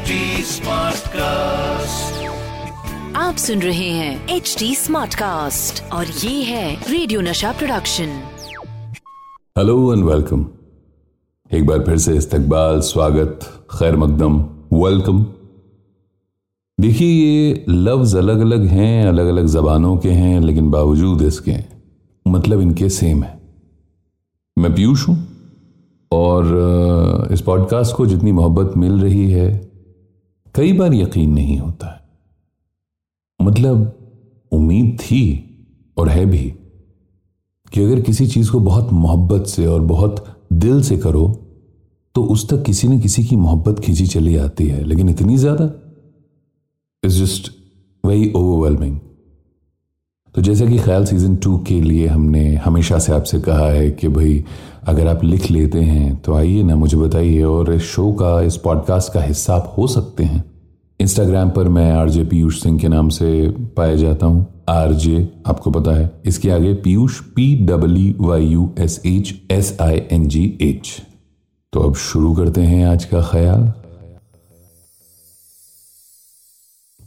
HD 0.00 0.16
Smartcast. 0.42 2.20
आप 3.16 3.36
सुन 3.36 3.62
रहे 3.62 3.88
हैं 3.88 4.28
एच 4.28 4.56
डी 4.58 4.74
स्मार्ट 4.74 5.14
कास्ट 5.14 5.92
और 5.92 6.06
ये 6.06 6.42
है 6.42 6.74
रेडियो 6.74 7.20
नशा 7.20 7.52
प्रोडक्शन 7.52 8.06
हेलो 9.58 9.94
एंड 9.94 10.04
वेलकम 10.04 10.46
एक 11.52 11.66
बार 11.66 11.78
फिर 11.78 11.96
से 11.98 12.16
इस्तकबाल 12.16 12.80
स्वागत 12.80 13.40
खैर 13.70 13.96
मकदम 13.96 14.40
वेलकम 14.72 15.26
देखिए 16.80 17.08
ये 17.08 17.64
लफ्ज 17.68 18.16
अलग 18.16 18.40
अलग 18.40 18.66
हैं 18.66 19.06
अलग 19.06 19.26
अलग 19.26 19.46
जबानों 19.46 19.96
के 19.96 20.10
हैं 20.10 20.40
लेकिन 20.40 20.70
बावजूद 20.70 21.22
इसके 21.22 21.56
मतलब 22.28 22.60
इनके 22.60 22.88
सेम 22.88 23.22
है। 23.22 23.40
मैं 24.58 24.74
पीयूष 24.74 25.08
हूँ 25.08 25.28
और 26.12 27.28
इस 27.32 27.40
पॉडकास्ट 27.40 27.96
को 27.96 28.06
जितनी 28.06 28.32
मोहब्बत 28.32 28.76
मिल 28.76 29.00
रही 29.00 29.30
है 29.32 29.69
कई 30.54 30.72
बार 30.72 30.94
यकीन 30.94 31.32
नहीं 31.34 31.58
होता 31.58 31.86
है। 31.86 32.00
मतलब 33.40 33.96
उम्मीद 34.52 34.96
थी 35.00 35.22
और 35.96 36.08
है 36.08 36.24
भी 36.26 36.44
कि 37.72 37.82
अगर 37.82 38.00
किसी 38.00 38.26
चीज़ 38.26 38.50
को 38.52 38.60
बहुत 38.60 38.92
मोहब्बत 38.92 39.46
से 39.46 39.66
और 39.66 39.80
बहुत 39.86 40.24
दिल 40.52 40.82
से 40.82 40.96
करो 40.98 41.28
तो 42.14 42.22
उस 42.24 42.48
तक 42.48 42.62
किसी 42.62 42.88
न 42.88 42.98
किसी 43.00 43.24
की 43.24 43.36
मोहब्बत 43.36 43.80
खींची 43.80 44.06
चली 44.06 44.36
आती 44.36 44.66
है, 44.66 44.82
लेकिन 44.84 45.08
इतनी 45.08 45.36
ज़्यादा? 45.36 45.70
इज़ 47.02 47.22
जस्ट 47.22 47.50
वेरी 48.04 48.32
ओवरवेलमिंग 48.32 48.98
तो 50.34 50.42
जैसे 50.42 50.66
कि 50.66 50.78
ख्याल 50.78 51.04
सीज़न 51.04 51.34
टू 51.36 51.56
के 51.58 51.80
लिए 51.80 52.06
हमने 52.06 52.54
हमेशा 52.54 52.98
से 52.98 53.12
आपसे 53.12 53.40
कहा 53.40 53.66
है 53.66 53.90
कि 53.90 54.08
भाई, 54.08 54.44
अगर 54.88 55.06
आप 55.06 55.24
लिख 55.24 55.50
लेते 55.50 55.80
हैं 55.80 56.16
तो 56.16 56.34
आइए 56.34 56.62
ना, 56.62 56.76
मुझे 56.76 56.96
बताइए 56.96 57.42
और 57.42 57.72
इस 57.74 57.82
शो 57.84 58.12
का, 58.12 58.40
इस 58.42 58.56
पॉडकास्ट 58.56 59.12
का 59.12 59.22
हिस्सा 59.22 59.54
आप 59.54 59.74
हो 59.78 59.86
सकते 59.86 60.24
हैं। 60.24 60.44
इंस्टाग्राम 61.00 61.50
पर 61.50 61.68
मैं 61.68 61.90
आरजे 61.92 62.24
पीयूष 62.24 62.62
सिंह 62.62 62.78
के 62.78 62.88
नाम 62.88 63.08
से 63.08 63.48
पाया 63.76 63.94
जाता 63.96 64.26
हूँ। 64.26 64.46
आरजे 64.68 65.28
आपको 65.46 65.70
पता 65.70 65.96
है। 65.96 66.10
इसके 66.24 66.50
आगे 66.50 66.72
Piyush 66.74 67.20
P 67.36 67.54
W 67.66 68.26
Y 68.26 68.46
U 68.46 68.70
S 68.78 69.00
H 69.06 69.34
S 69.50 69.76
I 69.80 70.02
N 70.12 70.28
G 70.28 70.44
H 70.62 70.96
तो 71.72 71.80
अब 71.80 71.94
शुरू 71.96 72.34
करते 72.34 72.60
हैं 72.60 72.86
आज 72.86 73.04
का 73.04 73.22
ख्याल। 73.22 73.72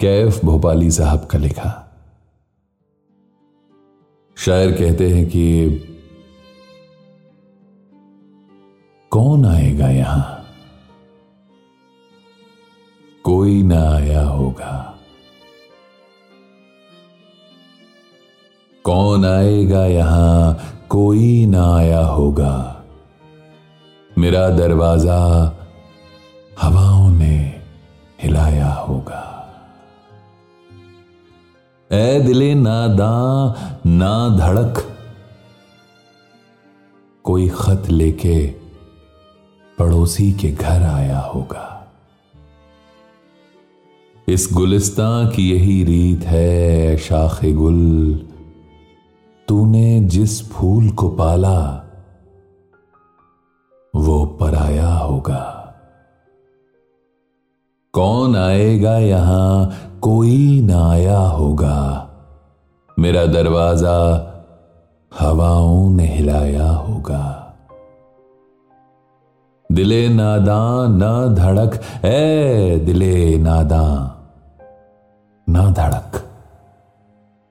कैफ 0.00 0.44
भोपाली 0.44 0.90
साहब 0.90 1.28
का 1.30 1.38
लिखा। 1.38 1.89
शायर 4.40 4.70
कहते 4.72 5.08
हैं 5.10 5.26
कि 5.26 5.70
कौन 9.10 9.46
आएगा 9.46 9.88
यहाँ? 9.88 10.46
कोई 13.24 13.62
ना 13.62 13.94
आया 13.94 14.22
होगा। 14.22 14.98
कौन 18.84 19.24
आएगा 19.24 19.86
यहाँ? 19.86 20.58
कोई 20.88 21.46
ना 21.46 21.76
आया 21.76 22.00
होगा। 22.00 22.84
मेरा 24.18 24.48
दरवाज़ा 24.48 25.18
हवाओं 26.58 27.10
ने 27.10 27.60
हिलाया 28.22 28.68
होगा। 28.68 29.29
ए 31.92 32.20
दिले 32.20 32.54
नादां 32.54 33.52
ना 33.90 34.36
धड़क। 34.36 34.96
कोई 37.24 37.48
खत 37.48 37.82
लेके 37.88 38.54
पड़ोसी 39.78 40.32
के 40.32 40.50
घर 40.50 40.82
आया 40.82 41.18
होगा। 41.18 41.92
इस 44.28 44.48
गुलिस्तां 44.52 45.28
की 45.28 45.50
यही 45.50 45.84
रीत 45.84 46.20
है, 46.20 46.96
शाख 46.96 47.44
गुल। 47.44 48.14
तूने 49.48 50.00
जिस 50.00 50.50
फूल 50.50 50.90
को 50.90 51.08
पाला, 51.08 51.84
वो 53.96 54.26
पराया 54.26 54.94
होगा। 54.94 55.56
कौन 57.92 58.36
आएगा 58.36 58.98
यहाँ 58.98 59.76
कोई 60.02 60.60
ना 60.62 60.90
आया 60.90 61.18
होगा। 61.18 61.78
मेरा 62.98 63.26
दरवाज़ा 63.26 63.96
हवाओं 65.18 65.90
ने 65.90 66.06
हिलाया 66.06 66.68
होगा। 66.70 67.24
दिले 69.72 70.08
नादा 70.08 70.88
ना 70.88 71.26
धड़क 71.34 71.80
ए 72.04 72.82
दिले 72.84 73.38
नादां 73.38 73.92
ना 75.52 75.70
धड़क। 75.70 76.24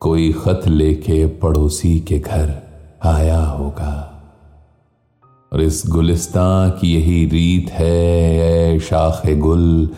कोई 0.00 0.32
खत 0.32 0.60
लेके 0.66 1.26
पड़ोसी 1.26 2.00
के 2.00 2.18
घर 2.18 2.52
आया 3.04 3.40
होगा। 3.44 3.94
और 5.52 5.60
इस 5.60 5.82
गुलिस्तां 5.88 6.70
की 6.70 6.94
यही 6.94 7.24
रीत 7.24 7.70
है 7.70 7.96
ए 8.74 8.78
शाख 8.80 9.26
गुल 9.26 9.90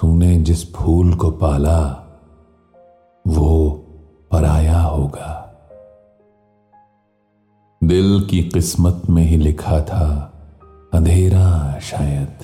तूने 0.00 0.36
जिस 0.36 0.74
फूल 0.74 1.14
को 1.14 1.30
पाला, 1.30 1.80
वो 3.28 3.70
पराया 4.30 4.80
होगा। 4.80 5.56
दिल 7.84 8.26
की 8.30 8.42
किस्मत 8.42 9.02
में 9.10 9.22
ही 9.22 9.36
लिखा 9.36 9.80
था, 9.80 10.32
अंधेरा 10.94 11.78
शायद। 11.78 12.38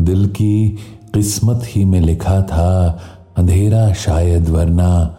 दिल 0.00 0.28
की 0.28 0.68
किस्मत 1.14 1.60
ही 1.64 1.84
में 1.84 2.00
लिखा 2.00 2.42
था, 2.42 3.00
अंधेरा 3.36 3.92
शायद, 3.92 4.48
वरना 4.48 5.16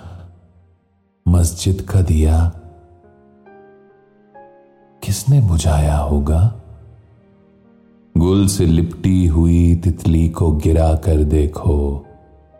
मस्जिद 1.27 1.81
का 1.81 2.01
दिया 2.01 2.51
किसने 5.03 5.41
बुझाया 5.41 5.97
होगा? 5.97 6.61
गुल 8.17 8.47
से 8.47 8.65
लिपटी 8.65 9.25
हुई 9.25 9.75
तितली 9.75 10.29
को 10.29 10.51
गिरा 10.51 10.95
कर 10.95 11.23
देखो। 11.23 12.05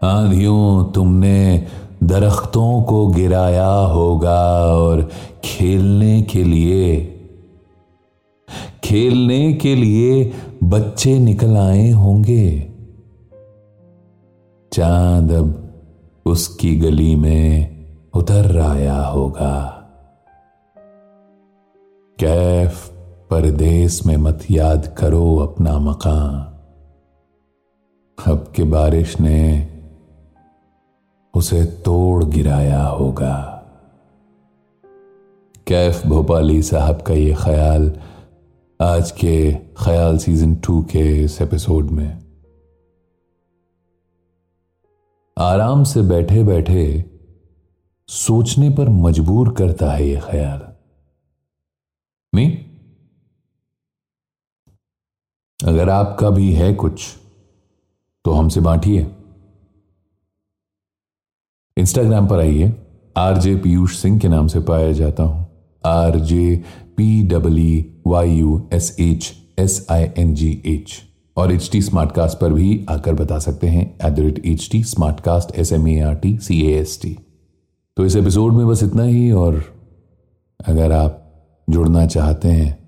आंधियों, 0.04 0.92
तुमने 0.92 1.68
दरख्तों 2.04 2.84
को 2.84 3.08
गिराया 3.08 3.68
होगा 3.68 4.66
और 4.76 5.10
खेलने 5.44 6.22
के 6.22 6.44
लिए, 6.44 7.14
खेलने 8.84 9.54
के 9.54 9.76
लिए 9.76 10.34
बच्चे 10.64 11.20
निकल 11.20 11.58
आए 11.58 11.92
होंगे। 11.92 12.68
चाँद 14.74 15.32
अब 15.32 15.74
उसकी 16.26 16.76
गली 16.76 17.16
में 17.16 17.78
उतर 18.14 18.60
आया 18.60 19.02
होगा। 19.02 19.74
कैफ 22.20 22.97
परदेस 23.30 24.06
में 24.06 24.18
मत 24.18 24.40
याद 24.52 24.96
करो 24.98 25.36
अपना 25.36 25.80
मकान। 25.80 26.36
अब 28.32 28.54
के 28.56 28.64
बारिश 28.64 29.20
ने 29.20 29.70
उसे 31.34 31.66
तोड़ 31.66 32.24
गिराया 32.24 32.84
होगा। 32.84 33.64
कैफ 35.68 36.08
भोपाली 36.08 36.64
साहब 36.64 37.02
का 37.02 37.14
ये 37.14 37.34
ख्याल 37.34 38.02
आज 38.82 39.12
के 39.12 39.54
ख्याल 39.54 40.18
सीज़न 40.18 40.56
टू 40.56 40.84
के 40.84 41.24
इस 41.24 41.42
एपिसोड 41.42 41.86
में। 41.86 42.20
आराम 45.38 45.84
से 45.84 46.02
बैठे 46.02 46.44
बैठे 46.44 47.06
सोचने 48.08 48.70
पर 48.70 48.90
मजबूर 48.90 49.54
करता 49.54 49.92
है 49.92 50.08
ये 50.08 50.20
ख्याल। 50.24 50.62
नहीं 52.36 52.67
अगर 55.60 55.90
आपका 55.90 56.30
भी 56.30 56.52
है 56.54 56.74
कुछ 56.74 57.06
तो 58.26 58.32
हमसे 58.32 58.62
बांटिए। 58.62 59.06
इंस्टाग्राम 61.78 62.28
पर 62.28 62.40
आइए। 62.40 62.74
आरजे 63.18 63.56
पीयूष 63.56 63.98
सिंह 63.98 64.20
के 64.20 64.28
नाम 64.28 64.48
से 64.48 64.60
पाया 64.60 64.92
जाता 64.92 65.24
हूँ। 65.24 65.46
R 65.84 66.20
J 66.20 66.64
P 66.98 67.24
W 67.24 68.12
Y 68.12 68.32
U 68.32 68.62
S 68.74 68.96
H 69.00 69.34
S 69.60 69.86
I 69.92 70.08
N 70.18 70.34
G 70.36 70.52
H 70.66 70.94
और 71.38 71.52
एच 71.52 71.70
टी 71.72 71.82
स्मार्टकास्ट 71.82 72.40
पर 72.40 72.54
भी 72.54 72.86
आकर 72.90 73.14
बता 73.14 73.40
सकते 73.40 73.68
हैं। 73.68 73.86
At 73.86 74.14
the 74.14 74.20
rate 74.20 74.46
H 74.46 74.70
T 74.72 74.84
smart 74.84 75.20
cast 75.20 75.56
S 75.56 75.72
M 75.74 75.88
A 75.88 76.00
R 76.00 76.16
T 76.16 76.38
C 76.38 76.62
A 76.64 76.80
S 76.80 77.00
T 77.02 77.18
तो 77.98 78.06
इस 78.06 78.16
episode 78.16 78.54
में 78.54 78.68
बस 78.68 78.84
इतना 78.84 79.04
ही, 79.04 79.32
और 79.32 79.64
अगर 80.60 80.92
आप 80.92 81.24
जुड़ना 81.68 82.06
चाहते 82.08 82.48
हैं 82.48 82.87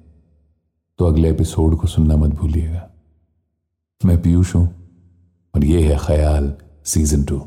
तो 1.00 1.06
अगले 1.06 1.30
एपिसोड 1.30 1.75
को 1.75 1.88
सुनना 1.88 2.16
मत 2.16 2.30
भूलिएगा। 2.30 2.90
मैं 4.06 4.22
पीयूष 4.22 4.56
हूँ 4.56 4.66
और 5.56 5.66
ये 5.66 5.81
है 5.84 5.98
ख्याल 5.98 6.54
सीज़न 6.86 7.24
टू। 7.24 7.38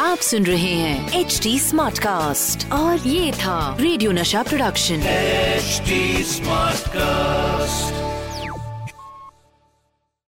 आप 0.00 0.18
सुन 0.18 0.46
रहे 0.46 0.74
हैं 0.74 1.20
एच 1.20 1.40
डी 1.42 1.58
स्मार्ट 1.58 1.98
कास्ट 1.98 2.72
और 2.72 3.08
ये 3.08 3.32
था 3.32 3.76
रेडियो 3.80 4.12
नशा 4.12 4.42
प्रोडक्शन। 4.42 4.94
H 4.94 5.82
smart 6.26 6.76
Smartcast. 6.76 8.05